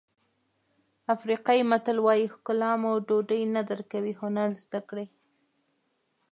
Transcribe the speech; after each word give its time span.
افریقایي 1.15 1.63
متل 1.71 1.97
وایي 2.05 2.25
ښکلا 2.33 2.71
مو 2.81 2.91
ډوډۍ 3.07 3.41
نه 3.55 3.61
درکوي 3.69 4.13
هنر 4.21 4.49
زده 4.63 4.79
کړئ. 4.89 5.07